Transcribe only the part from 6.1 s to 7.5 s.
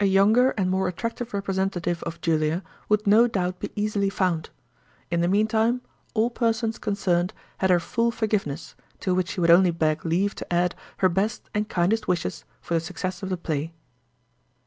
all persons concerned